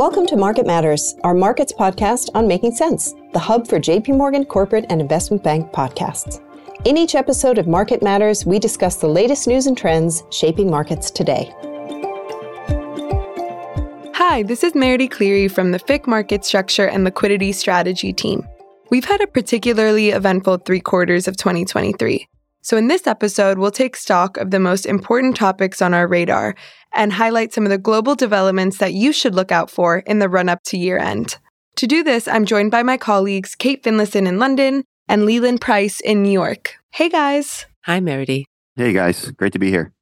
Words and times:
Welcome 0.00 0.26
to 0.28 0.36
Market 0.36 0.66
Matters, 0.66 1.14
our 1.24 1.34
markets 1.34 1.74
podcast 1.74 2.30
on 2.34 2.48
making 2.48 2.74
sense, 2.74 3.14
the 3.34 3.38
hub 3.38 3.68
for 3.68 3.78
JP 3.78 4.16
Morgan 4.16 4.46
corporate 4.46 4.86
and 4.88 4.98
investment 4.98 5.42
bank 5.44 5.72
podcasts. 5.72 6.40
In 6.86 6.96
each 6.96 7.14
episode 7.14 7.58
of 7.58 7.68
Market 7.68 8.02
Matters, 8.02 8.46
we 8.46 8.58
discuss 8.58 8.96
the 8.96 9.08
latest 9.08 9.46
news 9.46 9.66
and 9.66 9.76
trends 9.76 10.22
shaping 10.30 10.70
markets 10.70 11.10
today. 11.10 11.52
Hi, 14.14 14.42
this 14.42 14.64
is 14.64 14.74
Meridy 14.74 15.06
Cleary 15.06 15.48
from 15.48 15.70
the 15.70 15.78
FICC 15.78 16.06
Market 16.06 16.46
Structure 16.46 16.88
and 16.88 17.04
Liquidity 17.04 17.52
Strategy 17.52 18.14
team. 18.14 18.48
We've 18.88 19.04
had 19.04 19.20
a 19.20 19.26
particularly 19.26 20.12
eventful 20.12 20.62
three 20.64 20.80
quarters 20.80 21.28
of 21.28 21.36
2023. 21.36 22.26
So, 22.62 22.76
in 22.76 22.88
this 22.88 23.06
episode, 23.06 23.58
we'll 23.58 23.70
take 23.70 23.96
stock 23.96 24.36
of 24.36 24.50
the 24.50 24.60
most 24.60 24.84
important 24.84 25.36
topics 25.36 25.80
on 25.80 25.94
our 25.94 26.06
radar 26.06 26.54
and 26.92 27.12
highlight 27.12 27.52
some 27.52 27.64
of 27.64 27.70
the 27.70 27.78
global 27.78 28.14
developments 28.14 28.78
that 28.78 28.92
you 28.92 29.12
should 29.12 29.34
look 29.34 29.50
out 29.50 29.70
for 29.70 29.98
in 30.00 30.18
the 30.18 30.28
run 30.28 30.48
up 30.48 30.62
to 30.64 30.76
year 30.76 30.98
end. 30.98 31.38
To 31.76 31.86
do 31.86 32.02
this, 32.02 32.28
I'm 32.28 32.44
joined 32.44 32.70
by 32.70 32.82
my 32.82 32.96
colleagues 32.96 33.54
Kate 33.54 33.82
Finlayson 33.82 34.26
in 34.26 34.38
London 34.38 34.84
and 35.08 35.24
Leland 35.24 35.60
Price 35.60 36.00
in 36.00 36.22
New 36.22 36.30
York. 36.30 36.76
Hey 36.90 37.08
guys. 37.08 37.66
Hi, 37.84 38.00
Meridy. 38.00 38.44
Hey 38.76 38.92
guys, 38.92 39.30
great 39.32 39.52
to 39.54 39.58
be 39.58 39.70
here. 39.70 39.92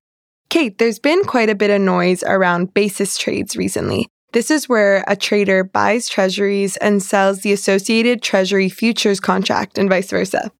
Kate, 0.50 0.78
there's 0.78 0.98
been 0.98 1.24
quite 1.24 1.50
a 1.50 1.54
bit 1.54 1.70
of 1.70 1.80
noise 1.80 2.22
around 2.24 2.74
basis 2.74 3.18
trades 3.18 3.56
recently. 3.56 4.08
This 4.32 4.50
is 4.50 4.68
where 4.68 5.04
a 5.06 5.16
trader 5.16 5.62
buys 5.62 6.08
treasuries 6.08 6.76
and 6.78 7.02
sells 7.02 7.40
the 7.40 7.52
associated 7.52 8.22
treasury 8.22 8.68
futures 8.68 9.20
contract 9.20 9.78
and 9.78 9.88
vice 9.88 10.10
versa. 10.10 10.50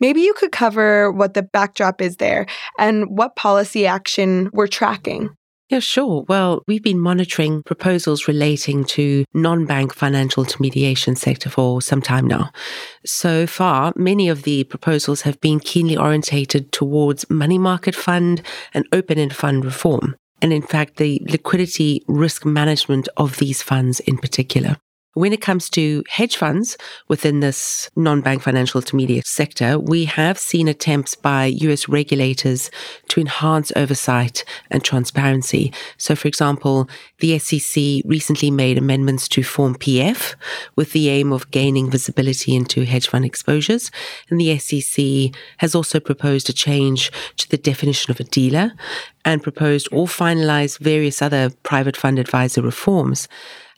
Maybe 0.00 0.20
you 0.20 0.34
could 0.34 0.52
cover 0.52 1.10
what 1.10 1.34
the 1.34 1.42
backdrop 1.42 2.00
is 2.00 2.16
there 2.16 2.46
and 2.78 3.16
what 3.16 3.36
policy 3.36 3.86
action 3.86 4.50
we're 4.52 4.66
tracking. 4.66 5.30
Yeah, 5.68 5.80
sure. 5.80 6.24
Well, 6.28 6.62
we've 6.66 6.82
been 6.82 6.98
monitoring 6.98 7.62
proposals 7.62 8.26
relating 8.26 8.84
to 8.84 9.26
non-bank 9.34 9.92
financial 9.92 10.42
intermediation 10.42 11.14
sector 11.14 11.50
for 11.50 11.82
some 11.82 12.00
time 12.00 12.26
now. 12.26 12.50
So 13.04 13.46
far, 13.46 13.92
many 13.94 14.30
of 14.30 14.44
the 14.44 14.64
proposals 14.64 15.22
have 15.22 15.38
been 15.42 15.60
keenly 15.60 15.94
orientated 15.94 16.72
towards 16.72 17.28
money 17.28 17.58
market 17.58 17.94
fund 17.94 18.40
and 18.72 18.86
open-end 18.92 19.36
fund 19.36 19.62
reform. 19.62 20.16
And 20.40 20.54
in 20.54 20.62
fact, 20.62 20.96
the 20.96 21.20
liquidity 21.28 22.02
risk 22.08 22.46
management 22.46 23.08
of 23.18 23.36
these 23.36 23.62
funds 23.62 24.00
in 24.00 24.16
particular. 24.16 24.78
When 25.18 25.32
it 25.32 25.40
comes 25.40 25.68
to 25.70 26.04
hedge 26.08 26.36
funds 26.36 26.76
within 27.08 27.40
this 27.40 27.90
non 27.96 28.20
bank 28.20 28.40
financial 28.40 28.80
intermediate 28.80 29.26
sector, 29.26 29.76
we 29.76 30.04
have 30.04 30.38
seen 30.38 30.68
attempts 30.68 31.16
by 31.16 31.46
US 31.46 31.88
regulators 31.88 32.70
to 33.08 33.20
enhance 33.20 33.72
oversight 33.74 34.44
and 34.70 34.84
transparency. 34.84 35.72
So, 35.96 36.14
for 36.14 36.28
example, 36.28 36.88
the 37.18 37.36
SEC 37.40 38.04
recently 38.04 38.52
made 38.52 38.78
amendments 38.78 39.26
to 39.30 39.42
Form 39.42 39.74
PF 39.74 40.36
with 40.76 40.92
the 40.92 41.08
aim 41.08 41.32
of 41.32 41.50
gaining 41.50 41.90
visibility 41.90 42.54
into 42.54 42.84
hedge 42.84 43.08
fund 43.08 43.24
exposures. 43.24 43.90
And 44.30 44.40
the 44.40 44.56
SEC 44.56 45.34
has 45.56 45.74
also 45.74 45.98
proposed 45.98 46.48
a 46.48 46.52
change 46.52 47.10
to 47.38 47.50
the 47.50 47.58
definition 47.58 48.12
of 48.12 48.20
a 48.20 48.24
dealer 48.24 48.70
and 49.24 49.42
proposed 49.42 49.88
or 49.90 50.06
finalized 50.06 50.78
various 50.78 51.20
other 51.20 51.50
private 51.64 51.96
fund 51.96 52.20
advisor 52.20 52.62
reforms. 52.62 53.26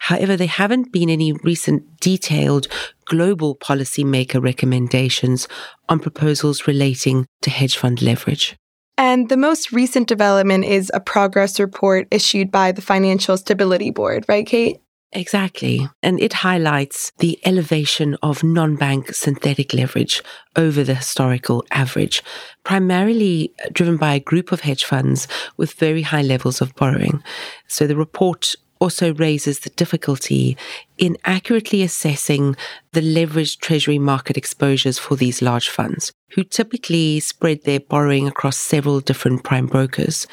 However, 0.01 0.37
there 0.37 0.49
haven't 0.49 0.93
been 0.93 1.09
any 1.09 1.33
recent 1.33 2.01
detailed 2.01 2.67
global 3.05 3.55
policymaker 3.55 4.43
recommendations 4.43 5.47
on 5.89 6.01
proposals 6.01 6.67
relating 6.67 7.27
to 7.43 7.51
hedge 7.51 7.77
fund 7.77 8.03
leverage. 8.03 8.57
And 8.97 9.29
the 9.29 9.37
most 9.37 9.73
recent 9.73 10.09
development 10.09 10.65
is 10.65 10.91
a 10.93 11.01
progress 11.01 11.61
report 11.61 12.09
issued 12.11 12.51
by 12.51 12.73
the 12.73 12.83
Financial 12.83 13.37
Stability 13.37 13.91
Board, 13.91 14.25
right, 14.29 14.47
Kate? 14.47 14.81
Exactly. 15.13 15.89
And 16.03 16.21
it 16.21 16.33
highlights 16.33 17.11
the 17.19 17.39
elevation 17.45 18.17
of 18.23 18.45
non 18.45 18.77
bank 18.77 19.13
synthetic 19.13 19.75
leverage 19.75 20.23
over 20.55 20.85
the 20.85 20.95
historical 20.95 21.65
average, 21.73 22.23
primarily 22.63 23.53
driven 23.73 23.97
by 23.97 24.15
a 24.15 24.21
group 24.21 24.53
of 24.53 24.61
hedge 24.61 24.85
funds 24.85 25.27
with 25.57 25.73
very 25.73 26.03
high 26.03 26.23
levels 26.23 26.61
of 26.61 26.75
borrowing. 26.77 27.23
So 27.67 27.87
the 27.87 27.97
report 27.97 28.55
also 28.81 29.15
raises 29.15 29.61
the 29.61 29.71
difficulty 29.71 30.57
in 30.99 31.17
accurately 31.25 31.83
assessing 31.83 32.57
the 32.93 33.01
leveraged 33.01 33.61
treasury 33.61 33.99
market 33.99 34.37
exposures 34.37 34.99
for 34.99 35.17
these 35.17 35.43
large 35.43 35.69
funds, 35.69 36.13
who 36.31 36.43
typically 36.43 37.21
spread 37.21 37.63
their 37.65 37.81
borrowing 37.81 38.27
across 38.27 38.57
several 38.57 39.01
different 39.01 39.45
prime 39.45 39.67
brokers. 39.67 40.27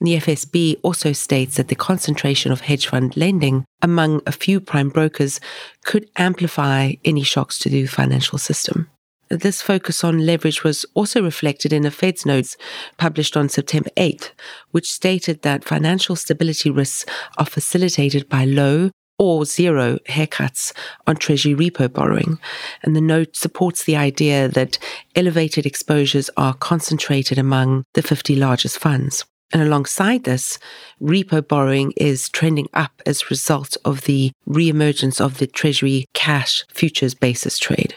The 0.00 0.16
FSB 0.16 0.76
also 0.82 1.12
states 1.12 1.56
that 1.56 1.68
the 1.68 1.74
concentration 1.74 2.52
of 2.52 2.60
hedge 2.60 2.86
fund 2.86 3.16
lending 3.16 3.64
among 3.80 4.20
a 4.26 4.32
few 4.32 4.60
prime 4.60 4.90
brokers 4.90 5.40
could 5.84 6.08
amplify 6.16 6.92
any 7.04 7.22
shocks 7.22 7.58
to 7.60 7.70
the 7.70 7.86
financial 7.86 8.38
system. 8.38 8.90
This 9.28 9.60
focus 9.60 10.04
on 10.04 10.24
leverage 10.24 10.62
was 10.62 10.86
also 10.94 11.22
reflected 11.22 11.72
in 11.72 11.82
the 11.82 11.90
Fed's 11.90 12.24
notes 12.24 12.56
published 12.96 13.36
on 13.36 13.48
September 13.48 13.90
8th, 13.96 14.30
which 14.70 14.90
stated 14.90 15.42
that 15.42 15.64
financial 15.64 16.14
stability 16.14 16.70
risks 16.70 17.04
are 17.36 17.46
facilitated 17.46 18.28
by 18.28 18.44
low 18.44 18.90
or 19.18 19.44
zero 19.44 19.98
haircuts 20.08 20.72
on 21.06 21.16
Treasury 21.16 21.54
repo 21.54 21.92
borrowing. 21.92 22.38
And 22.82 22.94
the 22.94 23.00
note 23.00 23.34
supports 23.34 23.82
the 23.82 23.96
idea 23.96 24.48
that 24.48 24.78
elevated 25.16 25.66
exposures 25.66 26.30
are 26.36 26.54
concentrated 26.54 27.38
among 27.38 27.84
the 27.94 28.02
50 28.02 28.36
largest 28.36 28.78
funds. 28.78 29.24
And 29.52 29.62
alongside 29.62 30.24
this, 30.24 30.58
repo 31.00 31.46
borrowing 31.46 31.92
is 31.96 32.28
trending 32.28 32.68
up 32.74 33.00
as 33.06 33.22
a 33.22 33.26
result 33.30 33.76
of 33.84 34.02
the 34.02 34.32
reemergence 34.48 35.20
of 35.20 35.38
the 35.38 35.46
Treasury 35.46 36.04
cash 36.14 36.64
futures 36.68 37.14
basis 37.14 37.58
trade. 37.58 37.96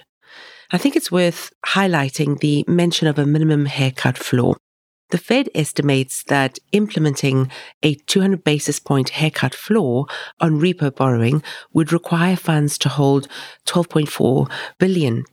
I 0.71 0.77
think 0.77 0.95
it's 0.95 1.11
worth 1.11 1.51
highlighting 1.65 2.39
the 2.39 2.63
mention 2.67 3.07
of 3.07 3.17
a 3.17 3.25
minimum 3.25 3.65
haircut 3.65 4.17
floor. 4.17 4.57
The 5.09 5.17
Fed 5.17 5.49
estimates 5.55 6.23
that 6.27 6.59
implementing 6.71 7.49
a 7.81 7.95
200 7.95 8.43
basis 8.43 8.79
point 8.79 9.09
haircut 9.09 9.55
floor 9.55 10.05
on 10.39 10.59
repo 10.59 10.95
borrowing 10.95 11.41
would 11.73 11.91
require 11.91 12.35
funds 12.35 12.77
to 12.79 12.89
hold 12.89 13.27
$12.4 13.65 14.47
billion 14.77 15.23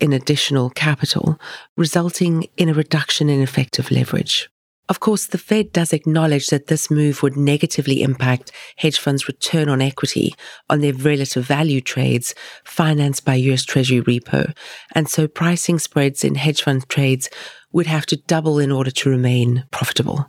in 0.00 0.12
additional 0.14 0.70
capital, 0.70 1.38
resulting 1.76 2.46
in 2.56 2.70
a 2.70 2.74
reduction 2.74 3.28
in 3.28 3.42
effective 3.42 3.90
leverage. 3.90 4.48
Of 4.88 5.00
course, 5.00 5.26
the 5.26 5.38
Fed 5.38 5.72
does 5.72 5.92
acknowledge 5.92 6.46
that 6.46 6.68
this 6.68 6.90
move 6.90 7.22
would 7.22 7.36
negatively 7.36 8.02
impact 8.02 8.52
hedge 8.76 8.98
funds' 8.98 9.28
return 9.28 9.68
on 9.68 9.82
equity 9.82 10.34
on 10.70 10.80
their 10.80 10.94
relative 10.94 11.44
value 11.44 11.82
trades 11.82 12.34
financed 12.64 13.24
by 13.24 13.34
US 13.34 13.64
Treasury 13.64 14.00
repo. 14.00 14.56
And 14.94 15.08
so 15.08 15.28
pricing 15.28 15.78
spreads 15.78 16.24
in 16.24 16.36
hedge 16.36 16.62
fund 16.62 16.88
trades 16.88 17.28
would 17.70 17.86
have 17.86 18.06
to 18.06 18.16
double 18.16 18.58
in 18.58 18.72
order 18.72 18.90
to 18.90 19.10
remain 19.10 19.66
profitable. 19.70 20.26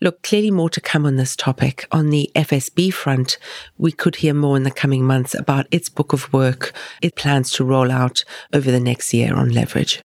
Look, 0.00 0.22
clearly 0.22 0.50
more 0.50 0.70
to 0.70 0.80
come 0.80 1.06
on 1.06 1.16
this 1.16 1.36
topic. 1.36 1.86
On 1.92 2.10
the 2.10 2.30
FSB 2.34 2.92
front, 2.92 3.38
we 3.78 3.92
could 3.92 4.16
hear 4.16 4.34
more 4.34 4.56
in 4.56 4.62
the 4.62 4.70
coming 4.70 5.04
months 5.04 5.34
about 5.34 5.66
its 5.70 5.88
book 5.88 6.12
of 6.12 6.32
work 6.32 6.72
it 7.02 7.16
plans 7.16 7.50
to 7.52 7.64
roll 7.64 7.90
out 7.90 8.24
over 8.52 8.70
the 8.70 8.80
next 8.80 9.12
year 9.12 9.34
on 9.34 9.50
leverage. 9.50 10.00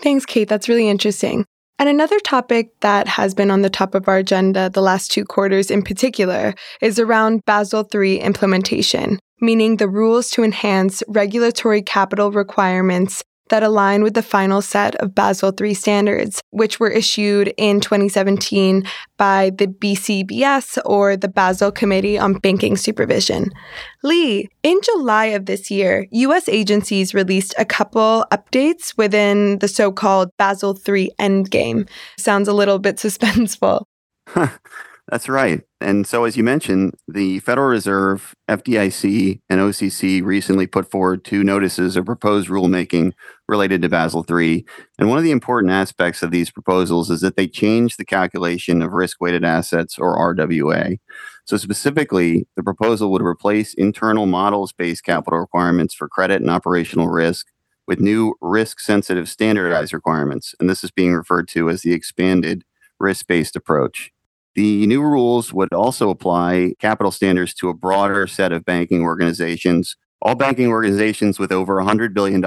Thanks, 0.00 0.26
Kate. 0.26 0.48
That's 0.48 0.68
really 0.68 0.88
interesting. 0.88 1.44
And 1.82 1.88
another 1.88 2.20
topic 2.20 2.78
that 2.78 3.08
has 3.08 3.34
been 3.34 3.50
on 3.50 3.62
the 3.62 3.68
top 3.68 3.96
of 3.96 4.06
our 4.06 4.18
agenda 4.18 4.70
the 4.70 4.80
last 4.80 5.10
two 5.10 5.24
quarters 5.24 5.68
in 5.68 5.82
particular 5.82 6.54
is 6.80 7.00
around 7.00 7.44
Basel 7.44 7.84
III 7.92 8.20
implementation, 8.20 9.18
meaning 9.40 9.78
the 9.78 9.88
rules 9.88 10.30
to 10.30 10.44
enhance 10.44 11.02
regulatory 11.08 11.82
capital 11.82 12.30
requirements 12.30 13.24
that 13.52 13.62
align 13.62 14.02
with 14.02 14.14
the 14.14 14.22
final 14.22 14.62
set 14.62 14.94
of 14.94 15.14
Basel 15.14 15.52
III 15.60 15.74
standards, 15.74 16.40
which 16.52 16.80
were 16.80 16.88
issued 16.88 17.52
in 17.58 17.80
2017 17.80 18.82
by 19.18 19.50
the 19.50 19.66
BCBS 19.66 20.78
or 20.86 21.18
the 21.18 21.28
Basel 21.28 21.70
Committee 21.70 22.18
on 22.18 22.32
Banking 22.38 22.78
Supervision. 22.78 23.50
Lee, 24.02 24.48
in 24.62 24.80
July 24.82 25.26
of 25.26 25.44
this 25.44 25.70
year, 25.70 26.06
US 26.10 26.48
agencies 26.48 27.12
released 27.12 27.54
a 27.58 27.66
couple 27.66 28.24
updates 28.32 28.96
within 28.96 29.58
the 29.58 29.68
so 29.68 29.92
called 29.92 30.30
Basel 30.38 30.74
III 30.88 31.12
endgame. 31.20 31.86
Sounds 32.18 32.48
a 32.48 32.54
little 32.54 32.78
bit 32.78 32.96
suspenseful. 33.04 33.84
That's 35.10 35.28
right. 35.28 35.62
And 35.80 36.06
so, 36.06 36.24
as 36.24 36.36
you 36.36 36.44
mentioned, 36.44 36.94
the 37.08 37.40
Federal 37.40 37.66
Reserve, 37.66 38.34
FDIC, 38.48 39.40
and 39.50 39.60
OCC 39.60 40.22
recently 40.22 40.68
put 40.68 40.90
forward 40.90 41.24
two 41.24 41.42
notices 41.42 41.96
of 41.96 42.06
proposed 42.06 42.48
rulemaking 42.48 43.12
related 43.48 43.82
to 43.82 43.88
Basel 43.88 44.24
III. 44.30 44.64
And 44.98 45.08
one 45.08 45.18
of 45.18 45.24
the 45.24 45.32
important 45.32 45.72
aspects 45.72 46.22
of 46.22 46.30
these 46.30 46.52
proposals 46.52 47.10
is 47.10 47.20
that 47.20 47.36
they 47.36 47.48
change 47.48 47.96
the 47.96 48.04
calculation 48.04 48.80
of 48.80 48.92
risk 48.92 49.20
weighted 49.20 49.44
assets, 49.44 49.98
or 49.98 50.16
RWA. 50.16 50.98
So, 51.46 51.56
specifically, 51.56 52.46
the 52.54 52.62
proposal 52.62 53.10
would 53.10 53.22
replace 53.22 53.74
internal 53.74 54.26
models 54.26 54.72
based 54.72 55.04
capital 55.04 55.40
requirements 55.40 55.94
for 55.94 56.08
credit 56.08 56.40
and 56.40 56.50
operational 56.50 57.08
risk 57.08 57.48
with 57.88 57.98
new 57.98 58.36
risk 58.40 58.78
sensitive 58.78 59.28
standardized 59.28 59.92
requirements. 59.92 60.54
And 60.60 60.70
this 60.70 60.84
is 60.84 60.92
being 60.92 61.12
referred 61.12 61.48
to 61.48 61.68
as 61.68 61.82
the 61.82 61.92
expanded 61.92 62.62
risk 63.00 63.26
based 63.26 63.56
approach. 63.56 64.12
The 64.54 64.86
new 64.86 65.02
rules 65.02 65.52
would 65.52 65.72
also 65.72 66.10
apply 66.10 66.74
capital 66.78 67.10
standards 67.10 67.54
to 67.54 67.70
a 67.70 67.74
broader 67.74 68.26
set 68.26 68.52
of 68.52 68.64
banking 68.66 69.02
organizations. 69.02 69.96
All 70.20 70.34
banking 70.34 70.68
organizations 70.68 71.38
with 71.38 71.50
over 71.50 71.76
$100 71.76 72.12
billion 72.12 72.44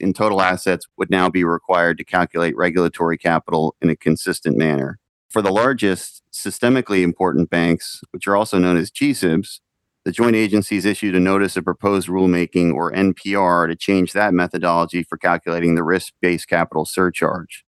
in 0.00 0.12
total 0.14 0.40
assets 0.40 0.86
would 0.96 1.10
now 1.10 1.28
be 1.28 1.44
required 1.44 1.98
to 1.98 2.04
calculate 2.04 2.56
regulatory 2.56 3.18
capital 3.18 3.76
in 3.82 3.90
a 3.90 3.96
consistent 3.96 4.56
manner. 4.56 4.98
For 5.28 5.42
the 5.42 5.52
largest 5.52 6.22
systemically 6.32 7.02
important 7.02 7.50
banks, 7.50 8.00
which 8.12 8.26
are 8.26 8.36
also 8.36 8.58
known 8.58 8.78
as 8.78 8.90
GSIBs, 8.90 9.60
the 10.04 10.12
joint 10.12 10.34
agencies 10.34 10.84
issued 10.84 11.14
a 11.14 11.20
notice 11.20 11.56
of 11.56 11.64
proposed 11.64 12.08
rulemaking 12.08 12.74
or 12.74 12.90
NPR 12.92 13.68
to 13.68 13.76
change 13.76 14.14
that 14.14 14.34
methodology 14.34 15.02
for 15.02 15.16
calculating 15.16 15.74
the 15.74 15.84
risk 15.84 16.14
based 16.20 16.48
capital 16.48 16.84
surcharge. 16.84 17.64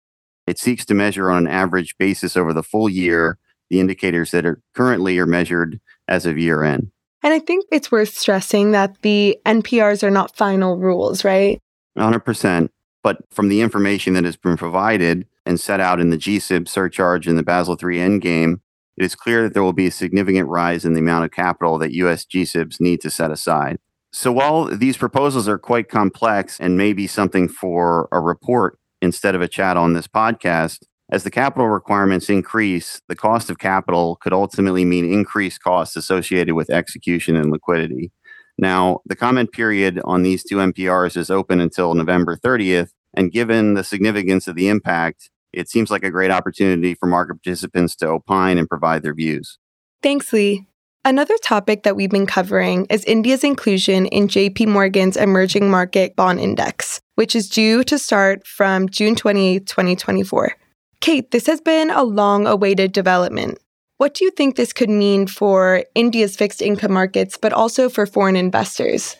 It 0.46 0.58
seeks 0.58 0.84
to 0.86 0.94
measure 0.94 1.30
on 1.30 1.46
an 1.46 1.52
average 1.52 1.96
basis 1.96 2.36
over 2.36 2.52
the 2.52 2.62
full 2.62 2.88
year 2.88 3.38
the 3.70 3.80
indicators 3.80 4.30
that 4.32 4.46
are 4.46 4.60
currently 4.74 5.18
are 5.18 5.26
measured 5.26 5.80
as 6.08 6.26
of 6.26 6.38
year 6.38 6.62
end. 6.62 6.90
And 7.22 7.32
I 7.32 7.38
think 7.38 7.64
it's 7.72 7.90
worth 7.90 8.14
stressing 8.14 8.72
that 8.72 9.00
the 9.02 9.38
NPRs 9.46 10.02
are 10.02 10.10
not 10.10 10.36
final 10.36 10.76
rules, 10.76 11.24
right? 11.24 11.58
100%. 11.98 12.68
But 13.02 13.18
from 13.30 13.48
the 13.48 13.60
information 13.60 14.14
that 14.14 14.24
has 14.24 14.36
been 14.36 14.56
provided 14.56 15.26
and 15.46 15.58
set 15.58 15.80
out 15.80 16.00
in 16.00 16.10
the 16.10 16.16
GSIB 16.16 16.68
surcharge 16.68 17.26
and 17.26 17.38
the 17.38 17.42
Basel 17.42 17.74
III 17.74 17.98
endgame, 17.98 18.60
it 18.96 19.04
is 19.04 19.14
clear 19.14 19.42
that 19.42 19.54
there 19.54 19.62
will 19.62 19.72
be 19.72 19.86
a 19.86 19.90
significant 19.90 20.48
rise 20.48 20.84
in 20.84 20.94
the 20.94 21.00
amount 21.00 21.24
of 21.24 21.30
capital 21.30 21.78
that 21.78 21.92
US 21.92 22.24
GSIBs 22.24 22.80
need 22.80 23.00
to 23.00 23.10
set 23.10 23.30
aside. 23.30 23.78
So 24.12 24.30
while 24.30 24.66
these 24.66 24.96
proposals 24.96 25.48
are 25.48 25.58
quite 25.58 25.88
complex 25.88 26.60
and 26.60 26.78
may 26.78 26.92
be 26.92 27.06
something 27.06 27.48
for 27.48 28.08
a 28.12 28.20
report 28.20 28.78
instead 29.02 29.34
of 29.34 29.42
a 29.42 29.48
chat 29.48 29.76
on 29.76 29.92
this 29.92 30.06
podcast, 30.06 30.84
as 31.14 31.22
the 31.22 31.30
capital 31.30 31.68
requirements 31.68 32.28
increase, 32.28 33.00
the 33.06 33.14
cost 33.14 33.48
of 33.48 33.58
capital 33.58 34.16
could 34.16 34.32
ultimately 34.32 34.84
mean 34.84 35.10
increased 35.10 35.62
costs 35.62 35.94
associated 35.94 36.54
with 36.54 36.70
execution 36.70 37.36
and 37.36 37.52
liquidity. 37.52 38.10
Now, 38.58 38.98
the 39.06 39.14
comment 39.14 39.52
period 39.52 40.00
on 40.04 40.24
these 40.24 40.42
two 40.42 40.56
NPRs 40.56 41.16
is 41.16 41.30
open 41.30 41.60
until 41.60 41.94
November 41.94 42.36
30th, 42.36 42.90
and 43.14 43.30
given 43.30 43.74
the 43.74 43.84
significance 43.84 44.48
of 44.48 44.56
the 44.56 44.68
impact, 44.68 45.30
it 45.52 45.68
seems 45.68 45.88
like 45.88 46.02
a 46.02 46.10
great 46.10 46.32
opportunity 46.32 46.94
for 46.94 47.06
market 47.06 47.34
participants 47.34 47.94
to 47.96 48.08
opine 48.08 48.58
and 48.58 48.68
provide 48.68 49.04
their 49.04 49.14
views. 49.14 49.58
Thanks, 50.02 50.32
Lee. 50.32 50.66
Another 51.04 51.36
topic 51.44 51.84
that 51.84 51.94
we've 51.94 52.10
been 52.10 52.26
covering 52.26 52.86
is 52.90 53.04
India's 53.04 53.44
inclusion 53.44 54.06
in 54.06 54.26
JP 54.26 54.66
Morgan's 54.66 55.16
Emerging 55.16 55.70
Market 55.70 56.16
Bond 56.16 56.40
Index, 56.40 57.00
which 57.14 57.36
is 57.36 57.48
due 57.48 57.84
to 57.84 58.00
start 58.00 58.44
from 58.48 58.88
June 58.88 59.14
28, 59.14 59.64
2024. 59.64 60.56
Kate, 61.04 61.32
this 61.32 61.44
has 61.44 61.60
been 61.60 61.90
a 61.90 62.02
long 62.02 62.46
awaited 62.46 62.92
development. 62.92 63.58
What 63.98 64.14
do 64.14 64.24
you 64.24 64.30
think 64.30 64.56
this 64.56 64.72
could 64.72 64.88
mean 64.88 65.26
for 65.26 65.84
India's 65.94 66.34
fixed 66.34 66.62
income 66.62 66.94
markets, 66.94 67.36
but 67.36 67.52
also 67.52 67.90
for 67.90 68.06
foreign 68.06 68.36
investors? 68.36 69.14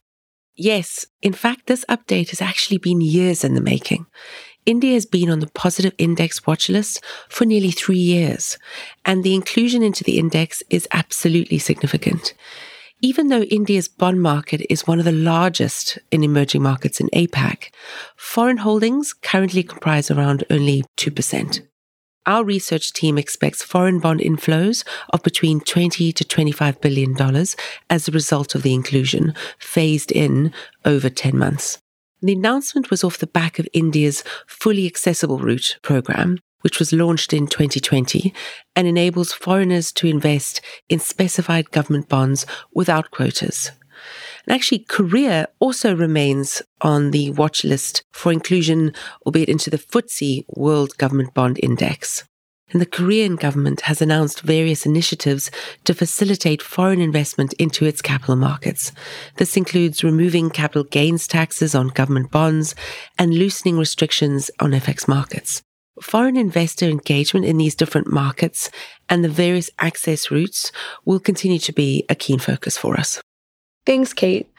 Yes, 0.57 1.05
in 1.21 1.35
fact, 1.35 1.67
this 1.67 1.85
update 1.91 2.31
has 2.31 2.41
actually 2.41 2.79
been 2.79 3.03
years 3.03 3.45
in 3.45 3.53
the 3.53 3.61
making. 3.61 4.07
India 4.65 4.95
has 4.95 5.05
been 5.05 5.29
on 5.29 5.41
the 5.41 5.47
positive 5.49 5.93
index 5.99 6.47
watch 6.47 6.71
list 6.71 7.05
for 7.29 7.45
nearly 7.45 7.71
three 7.71 7.99
years, 7.99 8.57
and 9.05 9.23
the 9.23 9.35
inclusion 9.35 9.83
into 9.83 10.05
the 10.05 10.19
index 10.19 10.63
is 10.71 10.89
absolutely 10.91 11.59
significant. 11.59 12.33
Even 13.03 13.29
though 13.29 13.43
India's 13.43 13.89
bond 13.89 14.23
market 14.23 14.65
is 14.71 14.87
one 14.87 15.01
of 15.01 15.05
the 15.05 15.13
largest 15.13 15.99
in 16.11 16.25
emerging 16.25 16.63
markets 16.63 16.99
in 16.99 17.11
APAC, 17.11 17.65
foreign 18.17 18.57
holdings 18.57 19.13
currently 19.13 19.63
comprise 19.63 20.11
around 20.11 20.45
only 20.49 20.83
2%. 20.97 21.61
Our 22.27 22.45
research 22.45 22.93
team 22.93 23.19
expects 23.19 23.63
foreign 23.63 23.99
bond 23.99 24.21
inflows 24.21 24.83
of 25.11 25.23
between 25.23 25.61
20 25.61 26.13
to 26.13 26.25
25 26.25 26.81
billion 26.81 27.15
dollars 27.15 27.55
as 27.91 28.09
a 28.09 28.13
result 28.13 28.55
of 28.55 28.63
the 28.63 28.73
inclusion, 28.73 29.35
phased 29.59 30.11
in 30.11 30.53
over 30.85 31.11
10 31.11 31.37
months. 31.37 31.79
The 32.23 32.33
announcement 32.33 32.91
was 32.91 33.05
off 33.05 33.19
the 33.19 33.27
back 33.27 33.59
of 33.59 33.69
India's 33.75 34.25
fully 34.47 34.87
accessible 34.87 35.39
route 35.39 35.77
program, 35.83 36.39
which 36.63 36.79
was 36.79 36.95
launched 36.95 37.35
in 37.35 37.47
2020 37.47 38.33
and 38.75 38.89
enables 38.89 39.35
foreigners 39.35 39.93
to 39.93 40.07
invest 40.07 40.63
in 40.89 40.99
specified 41.01 41.71
government 41.71 42.09
bonds 42.09 42.47
without 42.73 43.11
quotas. 43.11 43.71
And 44.47 44.55
actually, 44.55 44.81
Korea 44.81 45.49
also 45.59 45.95
remains 45.95 46.63
on 46.81 47.11
the 47.11 47.31
watch 47.31 47.65
list 47.65 48.05
for 48.13 48.33
inclusion, 48.33 48.93
albeit 49.27 49.49
into 49.49 49.71
the 49.71 49.79
FTSE 49.79 50.45
World 50.49 50.97
Government 50.99 51.35
Bond 51.35 51.59
Index. 51.63 52.25
And 52.71 52.81
the 52.81 52.87
Korean 52.87 53.37
government 53.37 53.83
has 53.83 54.03
announced 54.03 54.41
various 54.41 54.85
initiatives 54.85 55.51
to 55.85 55.95
facilitate 55.95 56.61
foreign 56.61 57.01
investment 57.01 57.53
into 57.55 57.85
its 57.85 58.03
capital 58.03 58.37
markets. 58.37 58.91
This 59.37 59.57
includes 59.57 60.03
removing 60.03 60.51
capital 60.51 60.83
gains 60.83 61.29
taxes 61.29 61.75
on 61.75 61.89
government 61.89 62.31
bonds 62.31 62.75
and 63.19 63.35
loosening 63.35 63.79
restrictions 63.79 64.51
on 64.61 64.73
FX 64.73 65.07
markets. 65.07 65.63
Foreign 66.03 66.37
investor 66.37 66.87
engagement 66.87 67.47
in 67.47 67.59
these 67.59 67.77
different 67.77 68.09
markets 68.09 68.71
and 69.09 69.23
the 69.23 69.29
various 69.29 69.71
access 69.79 70.31
routes 70.33 70.73
will 71.05 71.21
continue 71.21 71.61
to 71.61 71.73
be 71.73 72.05
a 72.09 72.17
keen 72.17 72.41
focus 72.41 72.77
for 72.77 72.99
us. 72.99 73.21
Thanks, 73.87 74.13
Kate. 74.13 74.51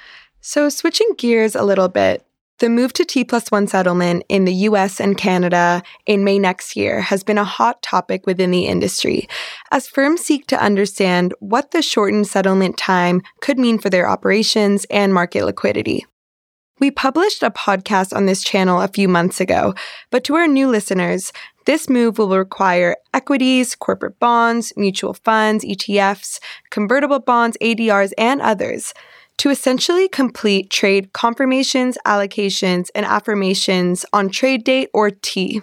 So, 0.42 0.70
switching 0.70 1.14
gears 1.18 1.56
a 1.56 1.64
little 1.64 1.90
bit, 1.90 2.26
the 2.60 2.70
move 2.70 2.94
to 2.94 3.04
T 3.04 3.26
plus 3.26 3.52
one 3.52 3.68
settlement 3.68 4.24
in 4.30 4.46
the 4.46 4.54
US 4.70 5.02
and 5.02 5.18
Canada 5.18 5.84
in 6.06 6.24
May 6.24 6.40
next 6.40 6.78
year 6.78 7.02
has 7.02 7.22
been 7.22 7.38
a 7.38 7.44
hot 7.44 7.82
topic 7.82 8.26
within 8.26 8.52
the 8.52 8.66
industry 8.66 9.28
as 9.72 9.88
firms 9.88 10.22
seek 10.22 10.48
to 10.48 10.62
understand 10.62 11.34
what 11.40 11.72
the 11.72 11.82
shortened 11.82 12.28
settlement 12.28 12.78
time 12.78 13.22
could 13.42 13.60
mean 13.60 13.78
for 13.78 13.90
their 13.90 14.08
operations 14.08 14.86
and 14.90 15.14
market 15.14 15.44
liquidity. 15.44 16.06
We 16.80 16.92
published 16.92 17.44
a 17.44 17.52
podcast 17.52 18.16
on 18.16 18.26
this 18.26 18.44
channel 18.44 18.82
a 18.82 18.88
few 18.88 19.10
months 19.10 19.42
ago, 19.42 19.74
but 20.10 20.24
to 20.26 20.36
our 20.36 20.48
new 20.48 20.70
listeners, 20.70 21.34
this 21.66 21.90
move 21.90 22.18
will 22.18 22.38
require 22.38 22.96
equities, 23.14 23.76
corporate 23.76 24.20
bonds, 24.20 24.72
mutual 24.78 25.14
funds, 25.14 25.66
ETFs, 25.66 26.40
convertible 26.70 27.20
bonds, 27.20 27.58
ADRs, 27.62 28.14
and 28.18 28.42
others 28.42 28.94
to 29.38 29.50
essentially 29.50 30.08
complete 30.08 30.70
trade 30.70 31.14
confirmations, 31.14 31.98
allocations, 32.06 32.90
and 32.96 33.06
affirmations 33.06 34.06
on 34.14 34.30
trade 34.30 34.64
date 34.64 34.90
or 34.94 35.12
T. 35.12 35.62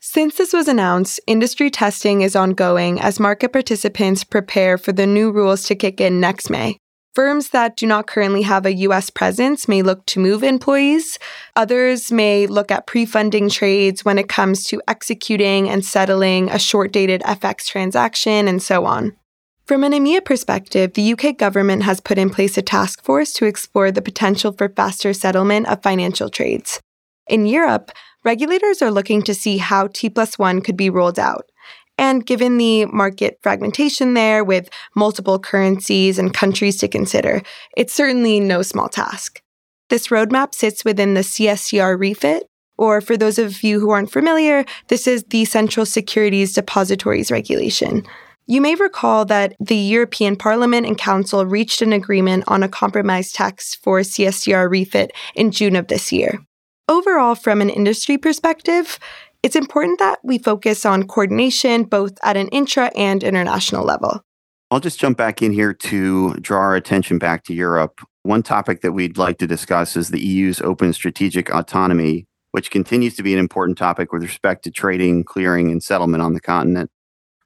Since 0.00 0.36
this 0.36 0.52
was 0.52 0.68
announced, 0.68 1.20
industry 1.26 1.70
testing 1.70 2.22
is 2.22 2.36
ongoing 2.36 3.00
as 3.00 3.18
market 3.18 3.52
participants 3.52 4.24
prepare 4.24 4.78
for 4.78 4.92
the 4.92 5.06
new 5.06 5.30
rules 5.30 5.64
to 5.64 5.74
kick 5.74 6.00
in 6.00 6.20
next 6.20 6.50
May. 6.50 6.78
Firms 7.14 7.50
that 7.50 7.76
do 7.76 7.84
not 7.84 8.06
currently 8.06 8.42
have 8.42 8.64
a 8.64 8.74
US 8.74 9.10
presence 9.10 9.66
may 9.66 9.82
look 9.82 10.06
to 10.06 10.20
move 10.20 10.44
employees. 10.44 11.18
Others 11.56 12.12
may 12.12 12.46
look 12.46 12.70
at 12.70 12.86
pre 12.86 13.04
funding 13.04 13.48
trades 13.48 14.04
when 14.04 14.18
it 14.18 14.28
comes 14.28 14.62
to 14.66 14.80
executing 14.86 15.68
and 15.68 15.84
settling 15.84 16.48
a 16.48 16.60
short 16.60 16.92
dated 16.92 17.22
FX 17.22 17.66
transaction, 17.66 18.46
and 18.46 18.62
so 18.62 18.84
on. 18.84 19.16
From 19.68 19.84
an 19.84 19.92
EMEA 19.92 20.24
perspective, 20.24 20.94
the 20.94 21.12
UK 21.12 21.36
government 21.36 21.82
has 21.82 22.00
put 22.00 22.16
in 22.16 22.30
place 22.30 22.56
a 22.56 22.62
task 22.62 23.04
force 23.04 23.34
to 23.34 23.44
explore 23.44 23.90
the 23.90 24.00
potential 24.00 24.50
for 24.50 24.70
faster 24.70 25.12
settlement 25.12 25.68
of 25.68 25.82
financial 25.82 26.30
trades. 26.30 26.80
In 27.26 27.44
Europe, 27.44 27.90
regulators 28.24 28.80
are 28.80 28.90
looking 28.90 29.20
to 29.24 29.34
see 29.34 29.58
how 29.58 29.88
T 29.88 30.08
plus 30.08 30.38
1 30.38 30.62
could 30.62 30.78
be 30.78 30.88
rolled 30.88 31.18
out. 31.18 31.50
And 31.98 32.24
given 32.24 32.56
the 32.56 32.86
market 32.86 33.40
fragmentation 33.42 34.14
there 34.14 34.42
with 34.42 34.70
multiple 34.96 35.38
currencies 35.38 36.18
and 36.18 36.32
countries 36.32 36.78
to 36.78 36.88
consider, 36.88 37.42
it's 37.76 37.92
certainly 37.92 38.40
no 38.40 38.62
small 38.62 38.88
task. 38.88 39.42
This 39.90 40.08
roadmap 40.08 40.54
sits 40.54 40.82
within 40.82 41.12
the 41.12 41.20
CSDR 41.20 42.00
refit, 42.00 42.46
or 42.78 43.02
for 43.02 43.18
those 43.18 43.38
of 43.38 43.62
you 43.62 43.80
who 43.80 43.90
aren't 43.90 44.10
familiar, 44.10 44.64
this 44.86 45.06
is 45.06 45.24
the 45.24 45.44
Central 45.44 45.84
Securities 45.84 46.54
Depositories 46.54 47.30
Regulation. 47.30 48.06
You 48.50 48.62
may 48.62 48.76
recall 48.76 49.26
that 49.26 49.54
the 49.60 49.76
European 49.76 50.34
Parliament 50.34 50.86
and 50.86 50.96
Council 50.96 51.44
reached 51.44 51.82
an 51.82 51.92
agreement 51.92 52.44
on 52.46 52.62
a 52.62 52.68
compromise 52.68 53.30
text 53.30 53.76
for 53.82 54.00
CSDR 54.00 54.70
refit 54.70 55.12
in 55.34 55.50
June 55.50 55.76
of 55.76 55.88
this 55.88 56.10
year. 56.10 56.40
Overall, 56.88 57.34
from 57.34 57.60
an 57.60 57.68
industry 57.68 58.16
perspective, 58.16 58.98
it's 59.42 59.54
important 59.54 59.98
that 59.98 60.20
we 60.24 60.38
focus 60.38 60.86
on 60.86 61.06
coordination 61.06 61.84
both 61.84 62.12
at 62.22 62.38
an 62.38 62.48
intra 62.48 62.90
and 62.96 63.22
international 63.22 63.84
level. 63.84 64.22
I'll 64.70 64.80
just 64.80 64.98
jump 64.98 65.18
back 65.18 65.42
in 65.42 65.52
here 65.52 65.74
to 65.74 66.32
draw 66.36 66.60
our 66.60 66.74
attention 66.74 67.18
back 67.18 67.44
to 67.44 67.54
Europe. 67.54 68.00
One 68.22 68.42
topic 68.42 68.80
that 68.80 68.92
we'd 68.92 69.18
like 69.18 69.36
to 69.38 69.46
discuss 69.46 69.94
is 69.94 70.08
the 70.08 70.24
EU's 70.24 70.62
open 70.62 70.94
strategic 70.94 71.50
autonomy, 71.50 72.24
which 72.52 72.70
continues 72.70 73.14
to 73.16 73.22
be 73.22 73.34
an 73.34 73.40
important 73.40 73.76
topic 73.76 74.10
with 74.10 74.22
respect 74.22 74.64
to 74.64 74.70
trading, 74.70 75.22
clearing, 75.22 75.70
and 75.70 75.82
settlement 75.82 76.22
on 76.22 76.32
the 76.32 76.40
continent. 76.40 76.90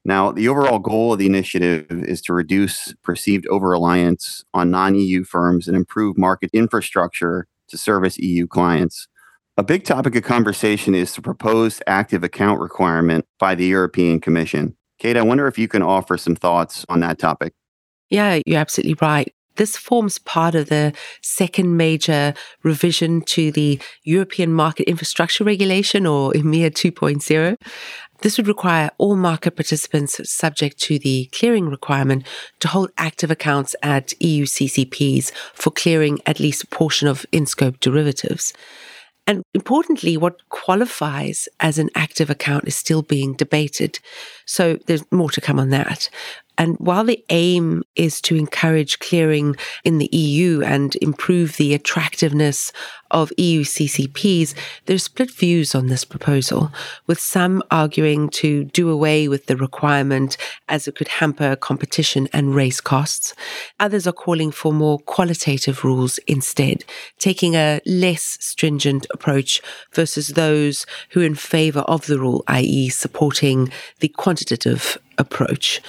Now, 0.04 0.32
the 0.32 0.48
overall 0.48 0.80
goal 0.80 1.12
of 1.12 1.18
the 1.18 1.26
initiative 1.26 1.86
is 1.90 2.20
to 2.22 2.34
reduce 2.34 2.92
perceived 3.04 3.46
over 3.46 3.68
reliance 3.68 4.44
on 4.52 4.70
non 4.70 4.96
EU 4.96 5.24
firms 5.24 5.68
and 5.68 5.76
improve 5.76 6.18
market 6.18 6.50
infrastructure 6.52 7.46
to 7.68 7.78
service 7.78 8.18
EU 8.18 8.46
clients. 8.46 9.06
A 9.56 9.62
big 9.62 9.84
topic 9.84 10.16
of 10.16 10.24
conversation 10.24 10.94
is 10.94 11.14
the 11.14 11.22
proposed 11.22 11.82
active 11.86 12.24
account 12.24 12.60
requirement 12.60 13.26
by 13.38 13.54
the 13.54 13.66
European 13.66 14.18
Commission. 14.18 14.76
Kate, 14.98 15.16
I 15.16 15.22
wonder 15.22 15.46
if 15.46 15.58
you 15.58 15.68
can 15.68 15.82
offer 15.82 16.16
some 16.16 16.34
thoughts 16.34 16.86
on 16.88 17.00
that 17.00 17.18
topic. 17.18 17.52
Yeah, 18.08 18.40
you're 18.46 18.58
absolutely 18.58 18.96
right. 19.00 19.32
This 19.56 19.76
forms 19.76 20.18
part 20.18 20.54
of 20.54 20.68
the 20.68 20.92
second 21.20 21.76
major 21.76 22.34
revision 22.62 23.20
to 23.22 23.52
the 23.52 23.80
European 24.02 24.52
Market 24.52 24.88
Infrastructure 24.88 25.44
Regulation 25.44 26.06
or 26.06 26.32
EMIR 26.32 26.70
2.0. 26.70 27.56
This 28.22 28.36
would 28.36 28.46
require 28.46 28.90
all 28.98 29.16
market 29.16 29.56
participants 29.56 30.20
subject 30.30 30.78
to 30.82 30.98
the 30.98 31.28
clearing 31.32 31.68
requirement 31.68 32.24
to 32.60 32.68
hold 32.68 32.92
active 32.96 33.32
accounts 33.32 33.74
at 33.82 34.12
EU 34.22 34.46
CCPs 34.46 35.32
for 35.54 35.70
clearing 35.70 36.20
at 36.24 36.38
least 36.38 36.62
a 36.62 36.68
portion 36.68 37.08
of 37.08 37.26
in 37.32 37.46
scope 37.46 37.80
derivatives. 37.80 38.52
And 39.26 39.42
importantly, 39.54 40.16
what 40.16 40.48
qualifies 40.48 41.48
as 41.60 41.78
an 41.78 41.90
active 41.94 42.28
account 42.28 42.66
is 42.66 42.74
still 42.74 43.02
being 43.02 43.34
debated. 43.34 44.00
So 44.46 44.78
there's 44.86 45.04
more 45.10 45.30
to 45.30 45.40
come 45.40 45.58
on 45.58 45.70
that. 45.70 46.08
And 46.58 46.76
while 46.78 47.04
the 47.04 47.24
aim 47.30 47.82
is 47.96 48.20
to 48.22 48.36
encourage 48.36 48.98
clearing 48.98 49.56
in 49.84 49.98
the 49.98 50.14
EU 50.14 50.62
and 50.62 50.94
improve 50.96 51.56
the 51.56 51.74
attractiveness 51.74 52.72
of 53.10 53.32
EU 53.36 53.62
CCPs, 53.62 54.54
there's 54.86 55.04
split 55.04 55.30
views 55.30 55.74
on 55.74 55.86
this 55.86 56.04
proposal, 56.04 56.70
with 57.06 57.18
some 57.18 57.62
arguing 57.70 58.28
to 58.30 58.64
do 58.64 58.90
away 58.90 59.28
with 59.28 59.46
the 59.46 59.56
requirement 59.56 60.36
as 60.68 60.88
it 60.88 60.94
could 60.94 61.08
hamper 61.08 61.56
competition 61.56 62.28
and 62.32 62.54
raise 62.54 62.80
costs. 62.80 63.34
Others 63.80 64.06
are 64.06 64.12
calling 64.12 64.50
for 64.50 64.72
more 64.72 64.98
qualitative 64.98 65.84
rules 65.84 66.18
instead, 66.26 66.84
taking 67.18 67.54
a 67.54 67.80
less 67.86 68.38
stringent 68.40 69.06
approach 69.12 69.60
versus 69.92 70.28
those 70.28 70.86
who 71.10 71.20
are 71.20 71.24
in 71.24 71.34
favor 71.34 71.80
of 71.80 72.06
the 72.06 72.18
rule, 72.18 72.44
i.e., 72.48 72.88
supporting 72.88 73.70
the 74.00 74.08
approach 75.18 75.80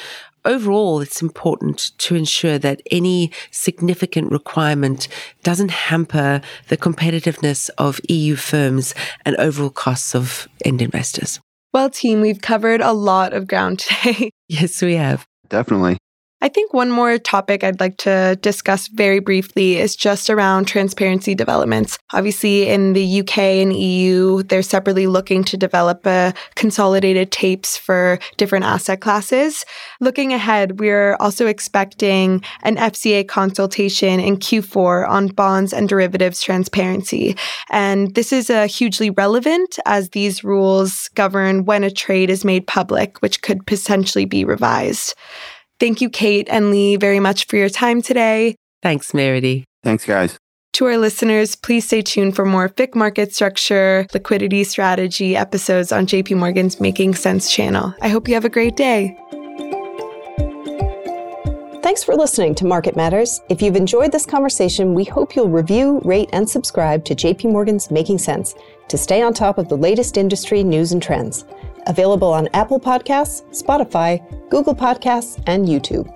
overall, 0.46 1.02
it's 1.02 1.22
important 1.22 1.92
to 1.98 2.16
ensure 2.16 2.58
that 2.60 2.82
any 2.92 3.32
significant 3.52 4.32
requirement 4.32 5.08
doesn't 5.44 5.72
hamper 5.72 6.42
the 6.68 6.78
competitiveness 6.78 7.70
of 7.78 8.00
EU 8.10 8.36
firms 8.36 8.94
and 9.26 9.36
overall 9.38 9.70
costs 9.70 10.16
of 10.16 10.48
end 10.66 10.82
investors. 10.82 11.40
Well, 11.74 11.90
team, 11.90 12.22
we've 12.22 12.42
covered 12.42 12.82
a 12.82 12.94
lot 12.94 13.34
of 13.34 13.48
ground 13.48 13.80
today. 13.80 14.32
yes, 14.48 14.82
we 14.82 14.96
have. 14.96 15.26
Definitely. 15.50 15.98
I 16.44 16.50
think 16.50 16.74
one 16.74 16.92
more 16.92 17.18
topic 17.18 17.64
I'd 17.64 17.80
like 17.80 17.96
to 18.00 18.38
discuss 18.42 18.90
very 18.90 19.20
briefly 19.20 19.78
is 19.78 19.96
just 19.96 20.30
around 20.30 20.66
transparency 20.66 21.36
developments. 21.36 21.98
Obviously, 22.12 22.68
in 22.68 22.92
the 22.92 23.22
UK 23.22 23.38
and 23.38 23.72
EU, 23.72 24.44
they're 24.44 24.62
separately 24.62 25.08
looking 25.08 25.46
to 25.46 25.56
develop 25.56 26.06
a 26.06 26.34
consolidated 26.56 27.32
tapes 27.32 27.78
for 27.78 28.20
different 28.36 28.66
asset 28.66 29.00
classes. 29.00 29.64
Looking 30.02 30.34
ahead, 30.34 30.82
we're 30.82 31.16
also 31.16 31.48
expecting 31.48 32.44
an 32.64 32.76
FCA 32.76 33.26
consultation 33.26 34.20
in 34.20 34.36
Q4 34.36 35.08
on 35.08 35.28
bonds 35.28 35.72
and 35.72 35.88
derivatives 35.88 36.42
transparency. 36.42 37.38
And 37.72 38.14
this 38.16 38.34
is 38.34 38.50
uh, 38.50 38.68
hugely 38.68 39.12
relevant 39.12 39.80
as 39.86 40.10
these 40.10 40.44
rules 40.44 41.10
govern 41.16 41.64
when 41.64 41.86
a 41.86 41.90
trade 41.90 42.30
is 42.30 42.44
made 42.44 42.68
public, 42.68 43.22
which 43.22 43.42
could 43.42 43.66
potentially 43.66 44.26
be 44.26 44.44
revised. 44.44 45.16
Thank 45.84 46.00
you, 46.00 46.10
Kate 46.10 46.48
and 46.50 46.72
Lee, 46.72 46.96
very 46.96 47.20
much 47.20 47.46
for 47.46 47.58
your 47.58 47.68
time 47.68 48.02
today. 48.02 48.56
Thanks, 48.82 49.14
Meridy. 49.14 49.66
Thanks, 49.84 50.06
guys. 50.06 50.40
To 50.76 50.86
our 50.86 50.98
listeners, 50.98 51.58
please 51.58 51.86
stay 51.86 52.02
tuned 52.02 52.38
for 52.38 52.46
more 52.46 52.70
FICC 52.70 52.96
market 52.96 53.36
structure, 53.36 54.08
liquidity 54.14 54.64
strategy 54.64 55.36
episodes 55.36 55.92
on 55.92 56.08
JP 56.08 56.38
Morgan's 56.38 56.80
Making 56.80 57.16
Sense 57.16 57.52
channel. 57.52 57.94
I 58.02 58.08
hope 58.08 58.30
you 58.30 58.34
have 58.34 58.46
a 58.46 58.50
great 58.50 58.78
day. 58.78 59.18
Thanks 61.82 62.02
for 62.02 62.16
listening 62.16 62.56
to 62.56 62.66
Market 62.66 62.96
Matters. 62.96 63.42
If 63.50 63.62
you've 63.62 63.76
enjoyed 63.76 64.14
this 64.14 64.26
conversation, 64.26 64.94
we 64.94 65.04
hope 65.04 65.36
you'll 65.36 65.50
review, 65.50 66.00
rate, 66.06 66.30
and 66.32 66.50
subscribe 66.50 67.04
to 67.04 67.14
JP 67.14 67.52
Morgan's 67.52 67.92
Making 67.92 68.20
Sense 68.20 68.56
to 68.88 68.98
stay 68.98 69.22
on 69.22 69.34
top 69.34 69.58
of 69.58 69.68
the 69.68 69.76
latest 69.76 70.16
industry 70.16 70.64
news 70.64 70.94
and 70.94 71.04
trends. 71.04 71.44
Available 71.88 72.32
on 72.34 72.50
Apple 72.54 72.80
Podcasts, 72.80 73.44
Spotify, 73.52 74.22
Google 74.50 74.76
Podcasts, 74.76 75.42
and 75.48 75.68
YouTube. 75.68 76.12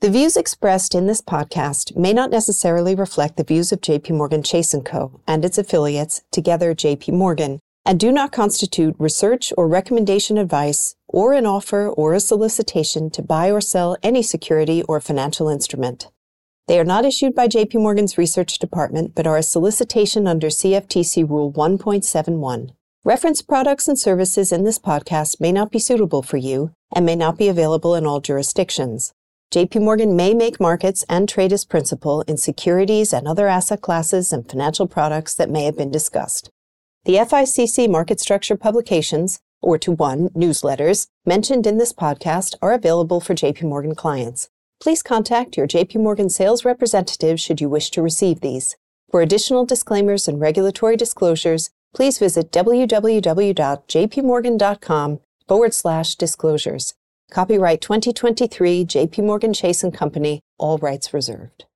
The 0.00 0.12
views 0.12 0.36
expressed 0.36 0.94
in 0.94 1.06
this 1.06 1.20
podcast 1.20 1.96
may 1.96 2.12
not 2.12 2.30
necessarily 2.30 2.94
reflect 2.94 3.36
the 3.36 3.42
views 3.42 3.72
of 3.72 3.80
JP 3.80 4.10
Morgan 4.10 4.42
Chase 4.42 4.72
& 4.80 4.84
Co. 4.84 5.20
and 5.26 5.44
its 5.44 5.58
affiliates, 5.58 6.22
together 6.30 6.76
JP 6.76 7.14
Morgan, 7.14 7.58
and 7.84 7.98
do 7.98 8.12
not 8.12 8.30
constitute 8.30 8.94
research 8.98 9.52
or 9.56 9.66
recommendation 9.66 10.38
advice 10.38 10.94
or 11.08 11.32
an 11.32 11.46
offer 11.46 11.88
or 11.88 12.14
a 12.14 12.20
solicitation 12.20 13.10
to 13.10 13.22
buy 13.22 13.50
or 13.50 13.60
sell 13.60 13.96
any 14.02 14.22
security 14.22 14.82
or 14.84 15.00
financial 15.00 15.48
instrument. 15.48 16.08
They 16.68 16.80
are 16.80 16.84
not 16.84 17.04
issued 17.04 17.32
by 17.32 17.46
JP 17.46 17.74
Morgan's 17.74 18.18
research 18.18 18.58
department, 18.58 19.14
but 19.14 19.24
are 19.24 19.36
a 19.36 19.42
solicitation 19.42 20.26
under 20.26 20.48
CFTC 20.48 21.28
Rule 21.28 21.52
1.71. 21.52 22.70
Reference 23.04 23.40
products 23.40 23.86
and 23.86 23.96
services 23.96 24.50
in 24.50 24.64
this 24.64 24.80
podcast 24.80 25.40
may 25.40 25.52
not 25.52 25.70
be 25.70 25.78
suitable 25.78 26.24
for 26.24 26.38
you 26.38 26.72
and 26.92 27.06
may 27.06 27.14
not 27.14 27.38
be 27.38 27.46
available 27.46 27.94
in 27.94 28.04
all 28.04 28.20
jurisdictions. 28.20 29.12
JP 29.54 29.82
Morgan 29.82 30.16
may 30.16 30.34
make 30.34 30.58
markets 30.58 31.04
and 31.08 31.28
trade 31.28 31.52
as 31.52 31.64
principal 31.64 32.22
in 32.22 32.36
securities 32.36 33.12
and 33.12 33.28
other 33.28 33.46
asset 33.46 33.80
classes 33.80 34.32
and 34.32 34.50
financial 34.50 34.88
products 34.88 35.36
that 35.36 35.48
may 35.48 35.66
have 35.66 35.76
been 35.76 35.92
discussed. 35.92 36.50
The 37.04 37.14
FICC 37.14 37.88
market 37.88 38.18
structure 38.18 38.56
publications, 38.56 39.38
or 39.62 39.78
to 39.78 39.92
one 39.92 40.30
newsletters, 40.30 41.06
mentioned 41.24 41.64
in 41.64 41.78
this 41.78 41.92
podcast 41.92 42.56
are 42.60 42.72
available 42.72 43.20
for 43.20 43.36
JP 43.36 43.62
Morgan 43.62 43.94
clients 43.94 44.48
please 44.80 45.02
contact 45.02 45.56
your 45.56 45.66
JP 45.66 45.96
Morgan 45.96 46.30
sales 46.30 46.64
representative 46.64 47.38
should 47.38 47.60
you 47.60 47.68
wish 47.68 47.90
to 47.90 48.02
receive 48.02 48.40
these. 48.40 48.76
For 49.10 49.22
additional 49.22 49.66
disclaimers 49.66 50.26
and 50.26 50.40
regulatory 50.40 50.96
disclosures, 50.96 51.70
please 51.94 52.18
visit 52.18 52.50
www.jpmorgan.com 52.50 55.20
forward 55.46 55.74
slash 55.74 56.16
disclosures. 56.16 56.94
Copyright 57.30 57.80
2023 57.80 58.84
JP 58.84 59.24
Morgan 59.24 59.52
Chase 59.52 59.84
& 59.90 59.92
Company, 59.92 60.40
all 60.58 60.78
rights 60.78 61.12
reserved. 61.12 61.66